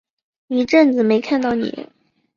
[0.47, 1.87] 一阵子没看到妳